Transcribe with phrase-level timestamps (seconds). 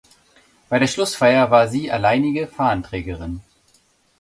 [0.67, 3.41] Bei der Schlussfeier war sie alleinige Fahnenträgerin.